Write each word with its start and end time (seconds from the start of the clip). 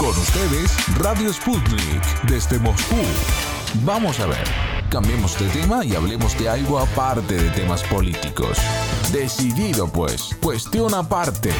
Con 0.00 0.16
ustedes, 0.16 0.72
Radio 0.96 1.30
Sputnik, 1.30 2.22
desde 2.22 2.58
Moscú. 2.58 2.96
Vamos 3.84 4.18
a 4.18 4.24
ver, 4.24 4.48
cambiemos 4.88 5.38
de 5.38 5.46
tema 5.48 5.84
y 5.84 5.94
hablemos 5.94 6.38
de 6.38 6.48
algo 6.48 6.78
aparte 6.78 7.34
de 7.34 7.50
temas 7.50 7.82
políticos. 7.82 8.56
Decidido 9.12 9.88
pues, 9.88 10.34
cuestión 10.40 10.94
aparte. 10.94 11.50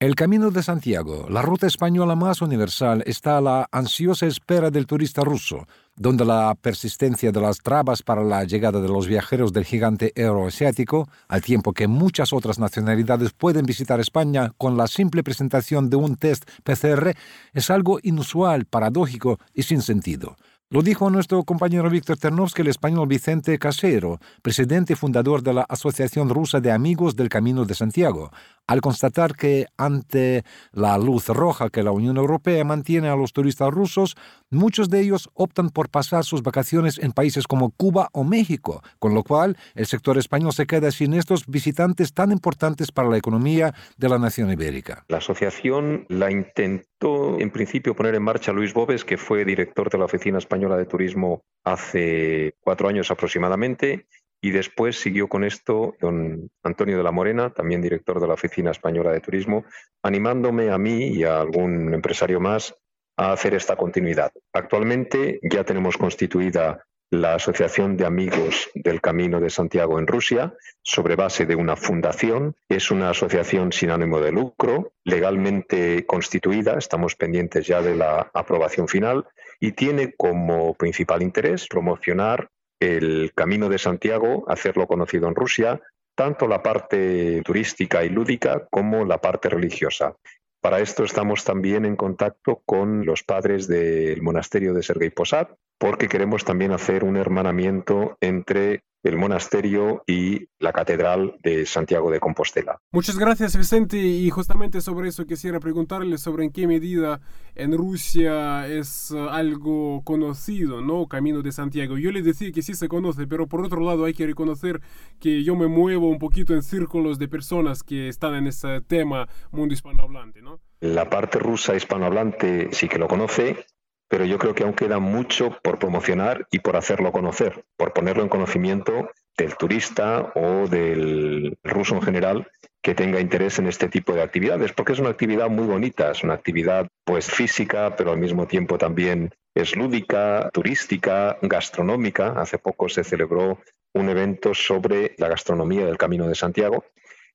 El 0.00 0.16
Camino 0.16 0.50
de 0.50 0.64
Santiago, 0.64 1.28
la 1.30 1.40
ruta 1.40 1.68
española 1.68 2.16
más 2.16 2.42
universal, 2.42 3.04
está 3.06 3.38
a 3.38 3.40
la 3.40 3.68
ansiosa 3.70 4.26
espera 4.26 4.68
del 4.68 4.86
turista 4.86 5.22
ruso, 5.22 5.68
donde 5.94 6.24
la 6.24 6.56
persistencia 6.60 7.30
de 7.30 7.40
las 7.40 7.58
trabas 7.58 8.02
para 8.02 8.24
la 8.24 8.42
llegada 8.42 8.80
de 8.80 8.88
los 8.88 9.06
viajeros 9.06 9.52
del 9.52 9.64
gigante 9.64 10.12
euroasiático, 10.16 11.08
al 11.28 11.42
tiempo 11.42 11.72
que 11.72 11.86
muchas 11.86 12.32
otras 12.32 12.58
nacionalidades 12.58 13.32
pueden 13.32 13.66
visitar 13.66 14.00
España 14.00 14.52
con 14.58 14.76
la 14.76 14.88
simple 14.88 15.22
presentación 15.22 15.88
de 15.88 15.96
un 15.96 16.16
test 16.16 16.44
PCR, 16.64 17.14
es 17.52 17.70
algo 17.70 18.00
inusual, 18.02 18.64
paradójico 18.64 19.38
y 19.54 19.62
sin 19.62 19.80
sentido. 19.80 20.36
Lo 20.70 20.82
dijo 20.82 21.10
nuestro 21.10 21.44
compañero 21.44 21.90
Víctor 21.90 22.16
Ternovsky, 22.16 22.62
el 22.62 22.68
español 22.68 23.06
Vicente 23.06 23.58
Casero, 23.58 24.18
presidente 24.42 24.94
y 24.94 24.96
fundador 24.96 25.42
de 25.42 25.52
la 25.52 25.62
Asociación 25.68 26.30
Rusa 26.30 26.58
de 26.60 26.72
Amigos 26.72 27.14
del 27.16 27.28
Camino 27.28 27.66
de 27.66 27.74
Santiago, 27.74 28.30
al 28.66 28.80
constatar 28.80 29.36
que 29.36 29.66
ante 29.76 30.42
la 30.72 30.96
luz 30.96 31.28
roja 31.28 31.68
que 31.68 31.82
la 31.82 31.92
Unión 31.92 32.16
Europea 32.16 32.64
mantiene 32.64 33.08
a 33.08 33.14
los 33.14 33.34
turistas 33.34 33.70
rusos, 33.70 34.16
muchos 34.50 34.88
de 34.88 35.00
ellos 35.00 35.28
optan 35.34 35.68
por 35.68 35.90
pasar 35.90 36.24
sus 36.24 36.42
vacaciones 36.42 36.98
en 36.98 37.12
países 37.12 37.46
como 37.46 37.70
Cuba 37.70 38.08
o 38.12 38.24
México, 38.24 38.82
con 38.98 39.14
lo 39.14 39.22
cual 39.22 39.58
el 39.74 39.86
sector 39.86 40.16
español 40.16 40.54
se 40.54 40.66
queda 40.66 40.90
sin 40.90 41.12
estos 41.12 41.46
visitantes 41.46 42.14
tan 42.14 42.32
importantes 42.32 42.90
para 42.90 43.10
la 43.10 43.18
economía 43.18 43.74
de 43.98 44.08
la 44.08 44.18
nación 44.18 44.50
ibérica. 44.50 45.04
La 45.08 45.18
asociación 45.18 46.06
la 46.08 46.30
intentó 46.30 46.93
en 47.04 47.50
principio 47.50 47.94
poner 47.94 48.14
en 48.14 48.22
marcha 48.22 48.52
Luis 48.52 48.72
Bobes, 48.72 49.04
que 49.04 49.16
fue 49.16 49.44
director 49.44 49.90
de 49.90 49.98
la 49.98 50.06
Oficina 50.06 50.38
Española 50.38 50.76
de 50.76 50.86
Turismo 50.86 51.42
hace 51.62 52.54
cuatro 52.60 52.88
años 52.88 53.10
aproximadamente, 53.10 54.06
y 54.40 54.50
después 54.50 55.00
siguió 55.00 55.28
con 55.28 55.44
esto 55.44 55.94
don 56.00 56.50
Antonio 56.62 56.96
de 56.96 57.02
la 57.02 57.12
Morena, 57.12 57.50
también 57.50 57.80
director 57.80 58.20
de 58.20 58.26
la 58.26 58.34
Oficina 58.34 58.70
Española 58.70 59.12
de 59.12 59.20
Turismo, 59.20 59.64
animándome 60.02 60.70
a 60.70 60.78
mí 60.78 61.08
y 61.08 61.24
a 61.24 61.40
algún 61.40 61.92
empresario 61.94 62.40
más 62.40 62.74
a 63.16 63.32
hacer 63.32 63.54
esta 63.54 63.76
continuidad. 63.76 64.32
Actualmente 64.52 65.40
ya 65.42 65.64
tenemos 65.64 65.96
constituida 65.96 66.84
la 67.10 67.34
Asociación 67.34 67.96
de 67.96 68.06
Amigos 68.06 68.70
del 68.74 69.00
Camino 69.00 69.40
de 69.40 69.50
Santiago 69.50 69.98
en 69.98 70.06
Rusia, 70.06 70.54
sobre 70.82 71.16
base 71.16 71.46
de 71.46 71.54
una 71.54 71.76
fundación. 71.76 72.56
Es 72.68 72.90
una 72.90 73.10
asociación 73.10 73.72
sin 73.72 73.90
ánimo 73.90 74.20
de 74.20 74.32
lucro, 74.32 74.92
legalmente 75.04 76.06
constituida, 76.06 76.76
estamos 76.78 77.14
pendientes 77.14 77.66
ya 77.66 77.82
de 77.82 77.94
la 77.94 78.30
aprobación 78.34 78.88
final, 78.88 79.26
y 79.60 79.72
tiene 79.72 80.14
como 80.16 80.74
principal 80.74 81.22
interés 81.22 81.68
promocionar 81.68 82.50
el 82.80 83.32
Camino 83.34 83.68
de 83.68 83.78
Santiago, 83.78 84.44
hacerlo 84.48 84.86
conocido 84.86 85.28
en 85.28 85.34
Rusia, 85.34 85.80
tanto 86.14 86.46
la 86.46 86.62
parte 86.62 87.42
turística 87.42 88.04
y 88.04 88.08
lúdica 88.08 88.66
como 88.70 89.04
la 89.04 89.18
parte 89.18 89.48
religiosa. 89.48 90.16
Para 90.60 90.80
esto 90.80 91.04
estamos 91.04 91.44
también 91.44 91.84
en 91.84 91.96
contacto 91.96 92.62
con 92.64 93.04
los 93.04 93.22
padres 93.22 93.68
del 93.68 94.22
monasterio 94.22 94.72
de 94.72 94.82
Sergei 94.82 95.10
Posad, 95.10 95.48
porque 95.84 96.08
queremos 96.08 96.46
también 96.46 96.72
hacer 96.72 97.04
un 97.04 97.18
hermanamiento 97.18 98.16
entre 98.22 98.84
el 99.02 99.18
monasterio 99.18 100.02
y 100.06 100.48
la 100.58 100.72
catedral 100.72 101.36
de 101.42 101.66
Santiago 101.66 102.10
de 102.10 102.20
Compostela. 102.20 102.78
Muchas 102.90 103.18
gracias 103.18 103.54
Vicente 103.54 103.98
y 103.98 104.30
justamente 104.30 104.80
sobre 104.80 105.10
eso 105.10 105.26
quisiera 105.26 105.60
preguntarle 105.60 106.16
sobre 106.16 106.46
en 106.46 106.52
qué 106.52 106.66
medida 106.66 107.20
en 107.54 107.76
Rusia 107.76 108.66
es 108.66 109.10
uh, 109.10 109.28
algo 109.28 110.00
conocido, 110.04 110.80
¿no? 110.80 111.06
Camino 111.06 111.42
de 111.42 111.52
Santiago. 111.52 111.98
Yo 111.98 112.12
le 112.12 112.22
decía 112.22 112.50
que 112.50 112.62
sí 112.62 112.72
se 112.72 112.88
conoce, 112.88 113.26
pero 113.26 113.46
por 113.46 113.62
otro 113.62 113.82
lado 113.82 114.06
hay 114.06 114.14
que 114.14 114.24
reconocer 114.24 114.80
que 115.20 115.44
yo 115.44 115.54
me 115.54 115.66
muevo 115.66 116.08
un 116.08 116.18
poquito 116.18 116.54
en 116.54 116.62
círculos 116.62 117.18
de 117.18 117.28
personas 117.28 117.82
que 117.82 118.08
están 118.08 118.34
en 118.36 118.46
ese 118.46 118.80
tema 118.80 119.28
mundo 119.50 119.74
hispanohablante, 119.74 120.40
¿no? 120.40 120.60
La 120.80 121.10
parte 121.10 121.38
rusa 121.38 121.76
hispanohablante 121.76 122.70
sí 122.72 122.88
que 122.88 122.98
lo 122.98 123.06
conoce, 123.06 123.66
pero 124.08 124.24
yo 124.24 124.38
creo 124.38 124.54
que 124.54 124.62
aún 124.62 124.74
queda 124.74 124.98
mucho 124.98 125.58
por 125.62 125.78
promocionar 125.78 126.46
y 126.50 126.60
por 126.60 126.76
hacerlo 126.76 127.12
conocer, 127.12 127.64
por 127.76 127.92
ponerlo 127.92 128.22
en 128.22 128.28
conocimiento 128.28 129.10
del 129.36 129.56
turista 129.56 130.32
o 130.34 130.68
del 130.68 131.56
ruso 131.64 131.96
en 131.96 132.02
general 132.02 132.48
que 132.82 132.94
tenga 132.94 133.18
interés 133.18 133.58
en 133.58 133.66
este 133.66 133.88
tipo 133.88 134.12
de 134.12 134.22
actividades, 134.22 134.72
porque 134.72 134.92
es 134.92 134.98
una 134.98 135.08
actividad 135.08 135.48
muy 135.48 135.66
bonita, 135.66 136.10
es 136.10 136.22
una 136.22 136.34
actividad 136.34 136.86
pues 137.04 137.30
física, 137.30 137.96
pero 137.96 138.12
al 138.12 138.18
mismo 138.18 138.46
tiempo 138.46 138.76
también 138.76 139.34
es 139.54 139.74
lúdica, 139.74 140.50
turística, 140.52 141.38
gastronómica. 141.40 142.34
Hace 142.36 142.58
poco 142.58 142.90
se 142.90 143.02
celebró 143.02 143.58
un 143.94 144.08
evento 144.10 144.52
sobre 144.52 145.14
la 145.16 145.28
gastronomía 145.28 145.86
del 145.86 145.96
Camino 145.96 146.28
de 146.28 146.34
Santiago 146.34 146.84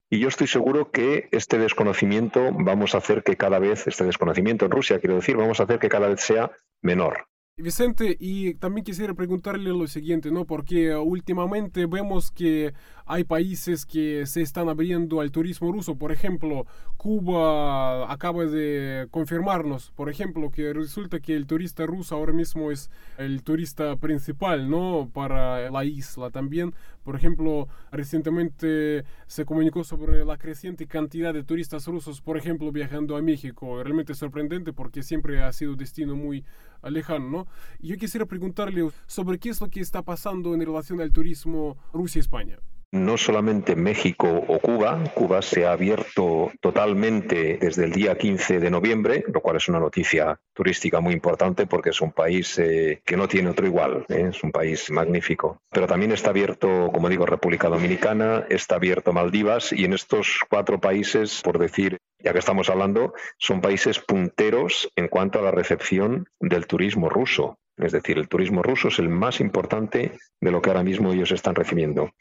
y 0.09 0.19
yo 0.19 0.27
estoy 0.27 0.47
seguro 0.47 0.91
que 0.91 1.29
este 1.31 1.57
desconocimiento 1.57 2.51
vamos 2.51 2.95
a 2.95 2.97
hacer 2.97 3.23
que 3.23 3.37
cada 3.37 3.59
vez, 3.59 3.85
este 3.87 4.05
desconocimiento 4.05 4.65
en 4.65 4.71
Rusia, 4.71 4.99
quiero 4.99 5.15
decir, 5.15 5.37
vamos 5.37 5.59
a 5.59 5.63
hacer 5.63 5.79
que 5.79 5.89
cada 5.89 6.07
vez 6.07 6.21
sea 6.21 6.51
menor. 6.81 7.27
Vicente, 7.61 8.15
y 8.19 8.53
también 8.55 8.85
quisiera 8.85 9.13
preguntarle 9.13 9.69
lo 9.69 9.87
siguiente, 9.87 10.31
¿no? 10.31 10.45
Porque 10.45 10.95
últimamente 10.95 11.85
vemos 11.85 12.31
que 12.31 12.73
hay 13.05 13.23
países 13.23 13.85
que 13.85 14.25
se 14.27 14.41
están 14.41 14.69
abriendo 14.69 15.19
al 15.19 15.31
turismo 15.31 15.71
ruso. 15.71 15.95
Por 15.95 16.11
ejemplo, 16.11 16.67
Cuba 16.95 18.11
acaba 18.11 18.45
de 18.45 19.07
confirmarnos, 19.09 19.91
por 19.91 20.09
ejemplo, 20.09 20.51
que 20.51 20.73
resulta 20.73 21.19
que 21.19 21.35
el 21.35 21.47
turista 21.47 21.85
ruso 21.85 22.15
ahora 22.15 22.33
mismo 22.33 22.71
es 22.71 22.91
el 23.17 23.43
turista 23.43 23.95
principal, 23.95 24.69
¿no? 24.69 25.09
Para 25.11 25.71
la 25.71 25.85
isla 25.85 26.29
también. 26.29 26.73
Por 27.03 27.15
ejemplo, 27.15 27.67
recientemente 27.91 29.03
se 29.25 29.45
comunicó 29.45 29.83
sobre 29.83 30.23
la 30.23 30.37
creciente 30.37 30.85
cantidad 30.85 31.33
de 31.33 31.43
turistas 31.43 31.87
rusos, 31.87 32.21
por 32.21 32.37
ejemplo, 32.37 32.71
viajando 32.71 33.17
a 33.17 33.21
México. 33.21 33.81
Realmente 33.83 34.13
sorprendente 34.13 34.71
porque 34.73 35.01
siempre 35.01 35.41
ha 35.41 35.51
sido 35.51 35.75
destino 35.75 36.15
muy 36.15 36.43
lejano, 36.83 37.29
¿no? 37.29 37.47
Yo 37.79 37.97
quisiera 37.97 38.25
preguntarle 38.25 38.89
sobre 39.07 39.39
qué 39.39 39.49
es 39.49 39.59
lo 39.61 39.69
que 39.69 39.79
está 39.81 40.01
pasando 40.01 40.53
en 40.53 40.61
relación 40.61 41.01
al 41.01 41.11
turismo 41.11 41.77
Rusia-España 41.93 42.59
no 42.91 43.17
solamente 43.17 43.75
México 43.75 44.27
o 44.27 44.59
Cuba, 44.59 45.03
Cuba 45.13 45.41
se 45.41 45.65
ha 45.65 45.73
abierto 45.73 46.51
totalmente 46.59 47.57
desde 47.61 47.85
el 47.85 47.91
día 47.91 48.17
15 48.17 48.59
de 48.59 48.69
noviembre, 48.71 49.23
lo 49.31 49.41
cual 49.41 49.57
es 49.57 49.67
una 49.67 49.79
noticia 49.79 50.39
turística 50.53 50.99
muy 50.99 51.13
importante 51.13 51.67
porque 51.67 51.91
es 51.91 52.01
un 52.01 52.11
país 52.11 52.57
eh, 52.57 53.01
que 53.05 53.17
no 53.17 53.27
tiene 53.27 53.49
otro 53.49 53.67
igual, 53.67 54.05
¿eh? 54.09 54.29
es 54.31 54.43
un 54.43 54.51
país 54.51 54.89
magnífico. 54.91 55.61
Pero 55.69 55.87
también 55.87 56.11
está 56.11 56.31
abierto, 56.31 56.89
como 56.91 57.09
digo, 57.09 57.25
República 57.25 57.69
Dominicana, 57.69 58.45
está 58.49 58.75
abierto 58.75 59.13
Maldivas 59.13 59.71
y 59.71 59.85
en 59.85 59.93
estos 59.93 60.39
cuatro 60.49 60.79
países, 60.79 61.41
por 61.43 61.59
decir, 61.59 61.99
ya 62.19 62.33
que 62.33 62.39
estamos 62.39 62.69
hablando, 62.69 63.13
son 63.37 63.61
países 63.61 63.99
punteros 63.99 64.91
en 64.95 65.07
cuanto 65.07 65.39
a 65.39 65.43
la 65.43 65.51
recepción 65.51 66.27
del 66.39 66.67
turismo 66.67 67.09
ruso. 67.09 67.57
Es 67.77 67.93
decir, 67.93 68.17
el 68.17 68.27
turismo 68.27 68.61
ruso 68.61 68.89
es 68.89 68.99
el 68.99 69.07
más 69.07 69.39
importante 69.39 70.11
de 70.41 70.51
lo 70.51 70.61
que 70.61 70.69
ahora 70.69 70.83
mismo 70.83 71.13
ellos 71.13 71.31
están 71.31 71.55
recibiendo. 71.55 72.11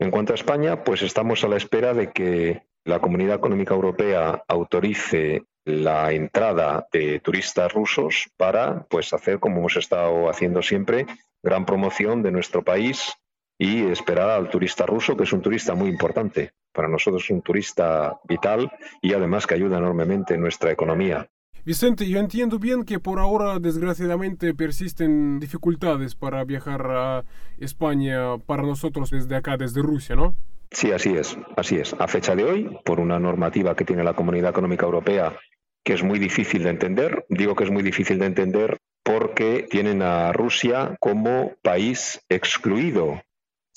En 0.00 0.10
cuanto 0.12 0.32
a 0.32 0.36
España, 0.36 0.84
pues 0.84 1.02
estamos 1.02 1.42
a 1.42 1.48
la 1.48 1.56
espera 1.56 1.92
de 1.92 2.12
que 2.12 2.62
la 2.84 3.00
Comunidad 3.00 3.36
Económica 3.36 3.74
Europea 3.74 4.44
autorice 4.46 5.42
la 5.64 6.12
entrada 6.12 6.86
de 6.92 7.20
turistas 7.20 7.72
rusos 7.72 8.30
para 8.36 8.86
pues 8.88 9.12
hacer 9.12 9.40
como 9.40 9.58
hemos 9.58 9.76
estado 9.76 10.30
haciendo 10.30 10.62
siempre 10.62 11.06
gran 11.42 11.66
promoción 11.66 12.22
de 12.22 12.30
nuestro 12.30 12.62
país 12.62 13.12
y 13.58 13.86
esperar 13.86 14.30
al 14.30 14.48
turista 14.48 14.86
ruso 14.86 15.16
que 15.16 15.24
es 15.24 15.32
un 15.32 15.42
turista 15.42 15.74
muy 15.74 15.90
importante. 15.90 16.52
Para 16.72 16.88
nosotros 16.88 17.24
es 17.24 17.30
un 17.30 17.42
turista 17.42 18.20
vital 18.24 18.70
y 19.02 19.12
además 19.12 19.46
que 19.46 19.54
ayuda 19.54 19.78
enormemente 19.78 20.34
en 20.34 20.40
nuestra 20.40 20.70
economía 20.70 21.28
Vicente, 21.64 22.08
yo 22.08 22.18
entiendo 22.18 22.58
bien 22.58 22.84
que 22.84 22.98
por 22.98 23.18
ahora 23.18 23.58
desgraciadamente 23.58 24.54
persisten 24.54 25.38
dificultades 25.40 26.14
para 26.14 26.44
viajar 26.44 26.86
a 26.90 27.24
España 27.58 28.38
para 28.46 28.62
nosotros 28.62 29.10
desde 29.10 29.36
acá, 29.36 29.56
desde 29.56 29.82
Rusia, 29.82 30.16
¿no? 30.16 30.34
Sí, 30.70 30.92
así 30.92 31.14
es, 31.14 31.36
así 31.56 31.76
es. 31.76 31.94
A 31.98 32.08
fecha 32.08 32.36
de 32.36 32.44
hoy, 32.44 32.78
por 32.84 33.00
una 33.00 33.18
normativa 33.18 33.74
que 33.74 33.84
tiene 33.84 34.04
la 34.04 34.14
Comunidad 34.14 34.50
Económica 34.50 34.86
Europea 34.86 35.36
que 35.84 35.94
es 35.94 36.02
muy 36.02 36.18
difícil 36.18 36.64
de 36.64 36.70
entender, 36.70 37.24
digo 37.30 37.56
que 37.56 37.64
es 37.64 37.70
muy 37.70 37.82
difícil 37.82 38.18
de 38.18 38.26
entender 38.26 38.76
porque 39.02 39.66
tienen 39.70 40.02
a 40.02 40.32
Rusia 40.34 40.98
como 41.00 41.54
país 41.62 42.20
excluido 42.28 43.22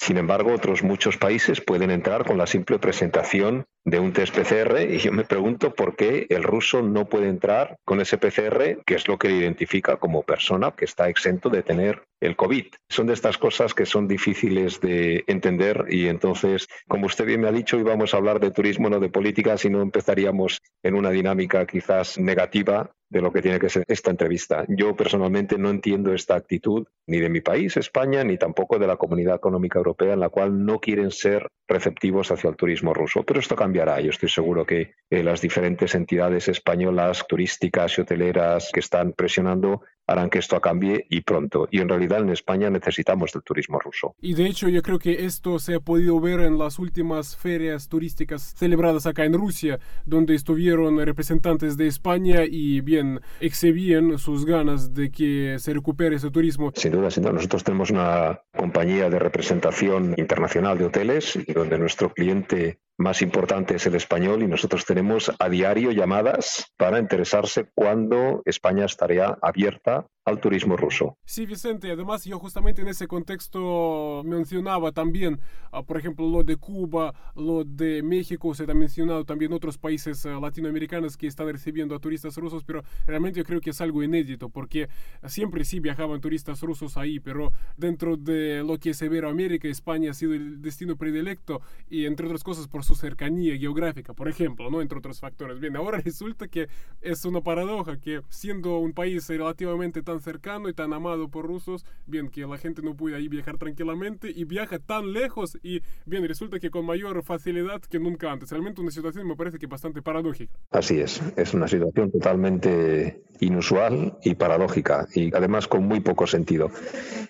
Sin 0.01 0.18
embargo, 0.18 0.51
otros 0.51 0.81
muchos 0.81 1.18
países 1.18 1.62
pueden 1.62 1.92
entrar 1.92 2.25
con 2.25 2.36
la 2.36 2.48
simple 2.48 2.80
presentación 2.80 3.65
de 3.86 4.00
un 4.00 4.13
test 4.13 4.36
PCR 4.36 4.81
y 4.89 4.98
yo 4.98 5.12
me 5.12 5.25
pregunto 5.25 5.75
por 5.75 5.95
qué 5.95 6.25
el 6.30 6.42
ruso 6.42 6.81
no 6.81 7.06
puede 7.06 7.30
entrar 7.30 7.77
con 7.86 8.01
ese 8.01 8.18
PCR, 8.18 8.81
que 8.83 8.95
es 8.95 9.07
lo 9.07 9.19
que 9.19 9.30
le 9.30 9.36
identifica 9.36 9.98
como 9.98 10.24
persona 10.24 10.71
que 10.71 10.86
está 10.86 11.07
exento 11.07 11.51
de 11.51 11.62
tener 11.62 12.01
el 12.19 12.36
COVID. 12.36 12.65
Son 12.89 13.06
de 13.06 13.13
estas 13.13 13.38
cosas 13.38 13.75
que 13.75 13.86
son 13.86 14.07
difíciles 14.07 14.81
de 14.81 15.24
entender 15.27 15.86
y 15.88 16.07
entonces, 16.07 16.68
como 16.88 17.06
usted 17.06 17.25
bien 17.25 17.42
me 17.42 17.50
ha 17.50 17.51
dicho, 17.51 17.77
íbamos 17.77 18.15
a 18.15 18.18
hablar 18.18 18.39
de 18.39 18.50
turismo, 18.50 18.89
no 18.89 19.00
de 19.00 19.09
política, 19.09 19.56
si 19.56 19.69
no 19.69 19.83
empezaríamos 19.83 20.62
en 20.81 20.95
una 20.95 21.12
dinámica 21.12 21.68
quizás 21.68 22.18
negativa 22.18 22.89
de 23.12 23.22
lo 23.22 23.31
que 23.31 23.42
tiene 23.42 23.60
que 23.60 23.69
ser 23.69 23.84
esta 23.88 24.10
entrevista. 24.10 24.63
Yo 24.69 24.96
personalmente 24.96 25.58
no 25.58 25.69
entiendo 25.69 26.13
esta 26.13 26.36
actitud 26.36 26.88
ni 27.08 27.19
de 27.19 27.30
mi 27.30 27.42
país, 27.42 27.75
España, 27.75 28.24
ni 28.24 28.38
tampoco 28.38 28.80
de 28.80 28.88
la 28.88 28.96
Comunidad 28.96 29.36
Económica 29.36 29.80
Europea, 29.80 30.13
en 30.13 30.22
la 30.22 30.30
cual 30.30 30.66
no 30.66 30.80
quieren 30.80 31.12
ser 31.12 31.46
receptivos 31.68 32.31
hacia 32.31 32.50
el 32.50 32.56
turismo 32.56 32.94
ruso. 32.94 33.24
Pero 33.24 33.42
esto 33.42 33.56
cambiará. 33.56 34.00
Yo 34.00 34.12
estoy 34.12 34.30
seguro 34.30 34.66
que 34.66 34.94
eh, 35.10 35.24
las 35.24 35.42
diferentes 35.42 35.94
entidades 35.94 36.48
españolas, 36.48 37.25
turísticas 37.28 37.98
y 37.98 38.02
hoteleras 38.02 38.72
que 38.74 38.80
están 38.80 39.12
presionando 39.12 39.81
harán 40.12 40.30
que 40.30 40.40
esto 40.40 40.60
cambie 40.60 41.06
y 41.10 41.22
pronto. 41.22 41.68
Y 41.72 41.80
en 41.80 41.90
realidad 41.90 42.19
en 42.19 42.30
España 42.30 42.69
necesitamos 42.69 43.31
del 43.34 43.44
turismo 43.44 43.80
ruso. 43.80 44.16
Y 44.22 44.34
de 44.34 44.46
hecho 44.46 44.69
yo 44.69 44.81
creo 44.81 45.00
que 45.00 45.25
esto 45.25 45.60
se 45.60 45.75
ha 45.75 45.80
podido 45.80 46.19
ver 46.19 46.42
en 46.42 46.58
las 46.58 46.80
últimas 46.80 47.36
ferias 47.36 47.88
turísticas 47.88 48.54
celebradas 48.58 49.06
acá 49.06 49.25
en 49.25 49.34
Rusia, 49.34 49.80
donde 50.06 50.36
estuvieron 50.36 50.98
representantes 51.04 51.78
de 51.78 51.88
España 51.88 52.44
y 52.50 52.81
bien 52.81 53.22
exhibían 53.40 54.18
sus 54.18 54.46
ganas 54.46 54.94
de 54.94 55.12
que 55.12 55.58
se 55.60 55.74
recupere 55.74 56.16
ese 56.16 56.31
turismo. 56.31 56.72
Sin 56.75 56.92
duda, 56.92 57.10
sin 57.10 57.24
duda. 57.24 57.34
Nosotros 57.34 57.64
tenemos 57.64 57.92
una 57.92 58.42
compañía 58.56 59.10
de 59.10 59.19
representación 59.19 60.14
internacional 60.18 60.78
de 60.78 60.86
hoteles 60.86 61.40
donde 61.54 61.78
nuestro 61.78 62.14
cliente 62.14 62.80
más 63.01 63.21
importante 63.21 63.75
es 63.75 63.86
el 63.88 63.95
español 63.95 64.44
y 64.44 64.48
nosotros 64.48 64.86
tenemos 64.86 65.31
a 65.38 65.50
diario 65.50 65.92
llamadas 65.92 66.71
para 66.77 67.00
interesarse 67.00 67.69
cuándo 67.75 68.42
España 68.45 68.86
estaría 68.86 69.38
abierta 69.42 70.06
al 70.25 70.39
turismo 70.39 70.77
ruso. 70.77 71.18
Sí, 71.25 71.45
Vicente, 71.45 71.91
además 71.91 72.25
yo 72.25 72.38
justamente 72.38 72.81
en 72.81 72.88
ese 72.88 73.07
contexto 73.07 74.21
mencionaba 74.23 74.91
también, 74.91 75.39
ah, 75.71 75.81
por 75.81 75.97
ejemplo, 75.97 76.27
lo 76.29 76.44
de 76.44 76.57
Cuba, 76.57 77.13
lo 77.35 77.63
de 77.63 78.03
México, 78.03 78.53
se 78.53 78.63
ha 78.63 78.73
mencionado 78.73 79.25
también 79.25 79.51
otros 79.51 79.79
países 79.79 80.25
ah, 80.27 80.39
latinoamericanos 80.39 81.18
que 81.18 81.25
están 81.25 81.47
recibiendo 81.47 81.95
a 81.95 82.00
turistas 82.00 82.38
rusos, 82.38 82.63
pero 82.63 82.83
realmente 83.07 83.39
yo 83.39 83.45
creo 83.45 83.62
que 83.62 83.71
es 83.71 83.81
algo 83.81 84.03
inédito, 84.03 84.50
porque 84.50 84.89
siempre 85.25 85.65
sí 85.65 85.79
viajaban 85.79 86.21
turistas 86.21 86.62
rusos 86.62 86.97
ahí, 86.97 87.19
pero 87.19 87.51
dentro 87.75 88.15
de 88.15 88.63
lo 88.63 88.77
que 88.77 88.91
es 88.91 89.01
Iberoamérica, 89.01 89.68
España 89.68 90.12
ha 90.12 90.13
sido 90.13 90.33
el 90.33 90.62
destino 90.62 90.97
predilecto 90.97 91.62
y 91.89 92.06
entre 92.06 92.27
otras 92.27 92.44
cosas 92.44 92.68
por 92.68 92.83
su 92.83 92.94
cercanía 92.94 93.57
geográfica, 93.57 94.13
por 94.13 94.27
ejemplo, 94.27 94.69
¿no? 94.69 94.81
Entre 94.81 95.00
otros 95.00 95.19
factores. 95.19 95.59
Bien, 95.59 95.75
ahora 95.75 95.97
resulta 96.06 96.47
que 96.47 96.68
es 97.01 97.25
una 97.25 97.41
paradoja 97.41 98.00
que 98.00 98.21
siendo 98.29 98.77
un 98.77 98.94
país 98.94 99.27
relativamente 99.27 100.03
cercano 100.19 100.68
y 100.68 100.74
tan 100.74 100.92
amado 100.92 101.30
por 101.30 101.46
rusos, 101.46 101.86
bien, 102.06 102.30
que 102.30 102.42
la 102.42 102.58
gente 102.58 102.81
no 102.81 102.96
puede 102.96 103.16
ahí 103.16 103.28
viajar 103.30 103.58
tranquilamente 103.58 104.31
y 104.36 104.44
viaja 104.44 104.80
tan 104.80 105.13
lejos 105.13 105.58
y 105.63 105.81
bien, 106.06 106.28
resulta 106.28 106.60
que 106.60 106.69
con 106.69 106.86
mayor 106.86 107.24
facilidad 107.24 107.81
que 107.81 108.00
nunca 108.00 108.31
antes. 108.31 108.52
Realmente 108.52 108.81
una 108.81 108.92
situación 108.92 109.28
me 109.28 109.36
parece 109.36 109.60
que 109.60 109.68
bastante 109.68 110.02
paradójica. 110.02 110.54
Así 110.72 111.00
es, 111.00 111.22
es 111.38 111.54
una 111.54 111.68
situación 111.68 112.12
totalmente 112.12 113.24
inusual 113.40 114.18
y 114.24 114.36
paradójica 114.36 115.08
y 115.13 115.34
además 115.36 115.68
con 115.68 115.86
muy 115.88 116.00
poco 116.00 116.28
sentido. 116.28 116.72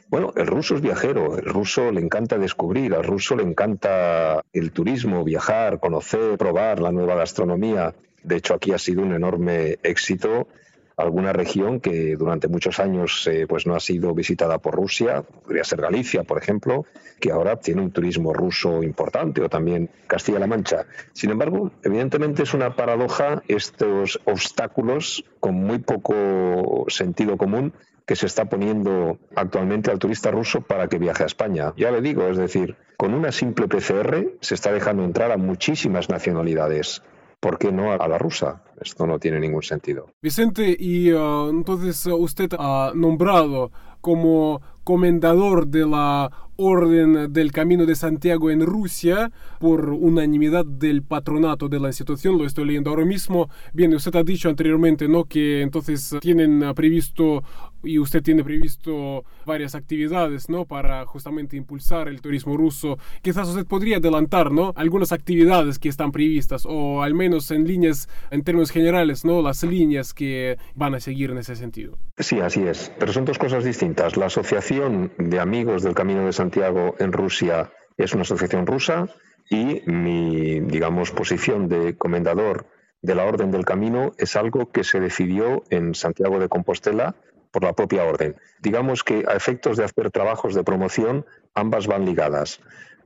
Bueno, 0.10 0.34
el 0.36 0.48
ruso 0.48 0.76
es 0.76 0.82
viajero, 0.82 1.38
el 1.38 1.46
ruso 1.46 1.92
le 1.92 2.02
encanta 2.02 2.38
descubrir, 2.38 2.94
al 2.94 3.04
ruso 3.04 3.36
le 3.36 3.44
encanta 3.44 4.44
el 4.52 4.72
turismo, 4.72 5.24
viajar, 5.24 5.80
conocer, 5.80 6.38
probar 6.38 6.82
la 6.82 6.92
nueva 6.92 7.16
gastronomía. 7.16 7.96
De 8.24 8.36
hecho, 8.36 8.54
aquí 8.54 8.74
ha 8.74 8.78
sido 8.78 9.02
un 9.04 9.14
enorme 9.14 9.78
éxito 9.84 10.48
alguna 10.98 11.34
región 11.34 11.80
que 11.80 12.16
durante 12.16 12.48
muchos 12.48 12.80
años 12.80 13.28
eh, 13.28 13.46
pues 13.48 13.66
no 13.66 13.76
ha 13.76 13.80
sido 13.80 14.14
visitada 14.14 14.60
por 14.60 14.76
Rusia, 14.76 15.24
podría 15.24 15.64
ser 15.64 15.82
Galicia, 15.82 16.24
por 16.24 16.38
ejemplo, 16.38 16.86
que 17.20 17.32
ahora 17.32 17.58
tiene 17.58 17.82
un 17.82 17.92
turismo 17.92 18.34
ruso 18.34 18.84
importante, 18.84 19.42
o 19.42 19.50
también 19.50 19.90
Castilla-La 20.08 20.48
Mancha. 20.48 20.86
Sin 21.14 21.32
embargo, 21.32 21.72
evidentemente 21.84 22.44
es 22.44 22.54
una 22.54 22.76
paradoja 22.76 23.42
estos 23.48 24.20
obstáculos 24.26 25.24
con 25.40 25.56
muy 25.56 25.80
poco 25.80 26.86
sentido 26.88 27.38
común 27.38 27.74
que 28.06 28.16
se 28.16 28.26
está 28.26 28.46
poniendo 28.46 29.20
actualmente 29.36 29.92
al 29.92 30.00
turista 30.00 30.32
ruso 30.32 30.62
para 30.62 30.88
que 30.88 30.98
viaje 30.98 31.24
a 31.24 31.28
España. 31.28 31.74
Ya 31.78 31.92
le 31.92 32.02
digo, 32.02 32.28
es 32.28 32.38
decir, 32.38 32.76
con 32.98 33.14
una 33.14 33.32
simple 33.32 33.68
PCR 33.68 34.34
se 34.42 34.56
está 34.56 34.72
dejando 34.72 35.04
entrar 35.04 35.32
a 35.32 35.38
muchísimas 35.38 36.10
nacionalidades. 36.10 37.04
¿Por 37.42 37.58
qué 37.58 37.72
no 37.72 37.92
a 37.92 38.08
la 38.08 38.18
rusa? 38.18 38.62
Esto 38.80 39.06
no 39.06 39.20
tiene 39.20 39.40
ningún 39.40 39.64
sentido. 39.64 40.08
Vicente, 40.22 40.76
y 40.80 41.12
uh, 41.12 41.50
entonces 41.50 42.06
usted 42.08 42.52
ha 42.58 42.94
nombrado 42.96 43.72
como 44.00 44.62
comendador 44.84 45.68
de 45.68 45.86
la 45.86 46.32
Orden 46.56 47.34
del 47.34 47.52
Camino 47.52 47.86
de 47.86 47.96
Santiago 47.96 48.52
en 48.52 48.66
Rusia 48.66 49.32
por 49.60 49.90
unanimidad 49.90 50.66
del 50.66 51.02
patronato 51.02 51.68
de 51.68 51.80
la 51.80 51.88
institución. 51.88 52.38
Lo 52.38 52.46
estoy 52.46 52.66
leyendo 52.66 52.92
ahora 52.92 53.06
mismo. 53.06 53.50
Bien, 53.74 53.94
usted 53.96 54.16
ha 54.16 54.24
dicho 54.24 54.48
anteriormente, 54.48 55.08
¿no? 55.08 55.26
Que 55.26 55.62
entonces 55.62 56.16
tienen 56.22 56.74
previsto 56.76 57.44
y 57.84 58.00
usted 58.00 58.22
tiene 58.22 58.44
previsto 58.44 59.24
varias 59.46 59.76
actividades, 59.76 60.50
¿no? 60.50 60.66
Para 60.66 61.06
justamente 61.06 61.58
impulsar 61.58 62.08
el 62.08 62.22
turismo 62.22 62.58
ruso. 62.58 62.98
Quizás 63.22 63.48
usted 63.48 63.66
podría 63.66 63.98
adelantar, 63.98 64.52
¿no? 64.52 64.74
Algunas 64.76 65.12
actividades 65.12 65.80
que 65.80 65.90
están 65.90 66.12
previstas 66.12 66.66
o 66.68 67.02
al 67.04 67.14
menos 67.14 67.52
en 67.52 67.68
líneas, 67.68 68.10
en 68.30 68.44
términos 68.44 68.72
generales, 68.72 69.26
¿no? 69.26 69.42
Las 69.42 69.64
líneas 69.64 70.14
que 70.14 70.58
van 70.76 70.96
a 70.96 71.00
seguir 71.00 71.32
en 71.32 71.38
ese 71.38 71.56
sentido. 71.56 71.98
Sí, 72.18 72.40
así 72.40 72.62
es. 72.62 72.92
Pero 73.00 73.14
son 73.14 73.26
dos 73.26 73.38
cosas 73.38 73.64
distintas. 73.64 74.18
La 74.18 74.28
Asociación 74.28 75.12
de 75.18 75.40
Amigos 75.40 75.84
del 75.84 75.94
Camino 75.94 76.26
de 76.26 76.34
Santiago 76.34 76.96
en 77.00 77.12
Rusia 77.12 77.72
es 77.98 78.14
una 78.14 78.24
asociación 78.24 78.66
rusa 78.66 79.08
y 79.50 79.82
mi, 79.86 80.60
digamos, 80.62 81.12
posición 81.12 81.68
de 81.68 81.98
comendador 81.98 82.66
de 83.02 83.16
la 83.16 83.26
Orden 83.26 83.52
del 83.52 83.66
Camino 83.66 84.12
es 84.18 84.36
algo 84.36 84.72
que 84.72 84.84
se 84.84 85.00
decidió 85.00 85.64
en 85.70 85.96
Santiago 85.96 86.40
de 86.40 86.50
Compostela 86.50 87.16
por 87.52 87.64
la 87.64 87.74
propia 87.74 88.04
orden. 88.04 88.36
Digamos 88.60 89.04
que 89.04 89.26
a 89.28 89.34
efectos 89.34 89.78
de 89.78 89.84
hacer 89.84 90.12
trabajos 90.12 90.56
de 90.56 90.64
promoción, 90.64 91.26
ambas 91.54 91.88
van 91.88 92.06
ligadas. 92.06 92.62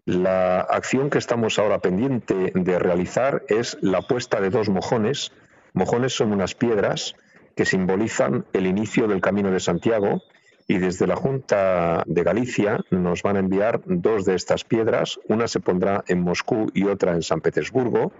La 0.05 0.59
acción 0.59 1.09
que 1.09 1.17
estamos 1.17 1.57
ahora 1.57 1.79
pendiente 1.79 2.51
de 2.53 2.79
realizar 2.79 3.43
es 3.47 3.77
la 3.81 4.01
puesta 4.01 4.39
de 4.39 4.51
dos 4.51 4.69
mojones. 4.69 5.31
Mojones 5.73 6.13
son 6.13 6.31
unas 6.31 6.53
piedras 6.53 7.15
que 7.55 7.65
simbolizan 7.65 8.45
el 8.53 8.67
inicio 8.67 9.07
del 9.07 9.21
Camino 9.21 9.49
de 9.49 9.59
Santiago 9.59 10.21
y 10.67 10.77
desde 10.77 11.07
la 11.07 11.15
Junta 11.15 12.03
de 12.05 12.23
Galicia 12.23 12.79
nos 12.91 13.23
van 13.23 13.37
a 13.37 13.39
enviar 13.39 13.81
dos 13.85 14.25
de 14.25 14.35
estas 14.35 14.63
piedras. 14.63 15.19
Una 15.27 15.47
se 15.47 15.59
pondrá 15.59 16.03
en 16.07 16.21
Moscú 16.21 16.69
y 16.73 16.85
otra 16.85 17.13
en 17.13 17.21
San 17.21 17.41
Petersburgo 17.41 18.11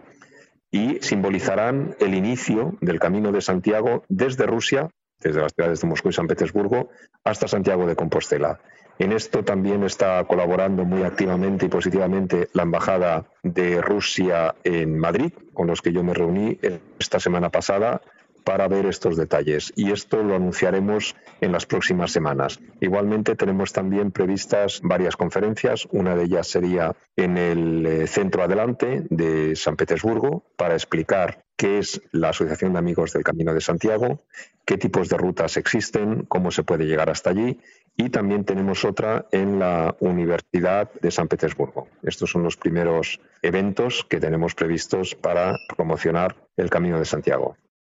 y 0.71 0.97
simbolizarán 1.01 1.95
el 1.99 2.15
inicio 2.15 2.77
del 2.81 2.99
Camino 2.99 3.31
de 3.31 3.41
Santiago 3.41 4.03
desde 4.09 4.45
Rusia 4.45 4.89
desde 5.25 5.41
las 5.41 5.53
ciudades 5.53 5.81
de 5.81 5.87
Moscú 5.87 6.09
y 6.09 6.13
San 6.13 6.27
Petersburgo 6.27 6.89
hasta 7.23 7.47
Santiago 7.47 7.87
de 7.87 7.95
Compostela. 7.95 8.59
En 8.99 9.11
esto 9.11 9.43
también 9.43 9.83
está 9.83 10.23
colaborando 10.23 10.85
muy 10.85 11.03
activamente 11.03 11.65
y 11.65 11.69
positivamente 11.69 12.47
la 12.53 12.63
Embajada 12.63 13.25
de 13.43 13.81
Rusia 13.81 14.55
en 14.63 14.97
Madrid, 14.97 15.33
con 15.53 15.67
los 15.67 15.81
que 15.81 15.91
yo 15.91 16.03
me 16.03 16.13
reuní 16.13 16.57
esta 16.97 17.19
semana 17.19 17.49
pasada 17.49 18.01
para 18.45 18.67
ver 18.67 18.85
estos 18.85 19.17
detalles 19.17 19.73
y 19.75 19.91
esto 19.91 20.21
lo 20.21 20.35
anunciaremos 20.35 21.15
en 21.41 21.51
las 21.51 21.65
próximas 21.65 22.11
semanas. 22.11 22.59
Igualmente 22.79 23.35
tenemos 23.35 23.73
también 23.73 24.11
previstas 24.11 24.79
varias 24.83 25.17
conferencias, 25.17 25.87
una 25.91 26.15
de 26.15 26.25
ellas 26.25 26.47
sería 26.47 26.95
en 27.15 27.37
el 27.37 27.85
eh, 27.85 28.07
Centro 28.07 28.43
Adelante 28.43 29.03
de 29.09 29.55
San 29.55 29.75
Petersburgo 29.75 30.43
para 30.55 30.75
explicar 30.75 31.44
qué 31.55 31.79
es 31.79 32.01
la 32.11 32.29
Asociación 32.29 32.73
de 32.73 32.79
Amigos 32.79 33.13
del 33.13 33.23
Camino 33.23 33.53
de 33.53 33.61
Santiago, 33.61 34.23
qué 34.65 34.77
tipos 34.77 35.09
de 35.09 35.17
rutas 35.17 35.57
existen, 35.57 36.25
cómo 36.25 36.51
se 36.51 36.63
puede 36.63 36.85
llegar 36.85 37.09
hasta 37.09 37.29
allí 37.29 37.59
y 37.97 38.09
también 38.09 38.43
tenemos 38.43 38.83
otra 38.83 39.25
en 39.31 39.59
la 39.59 39.95
Universidad 39.99 40.91
de 41.01 41.11
San 41.11 41.27
Petersburgo. 41.27 41.87
Estos 42.03 42.29
son 42.31 42.43
los 42.43 42.57
primeros 42.57 43.21
eventos 43.41 44.05
que 44.09 44.19
tenemos 44.19 44.53
previstos 44.53 45.15
para 45.15 45.55
promocionar 45.75 46.35
el 46.57 46.69
Camino 46.69 46.99
de 46.99 47.05
Santiago. 47.05 47.55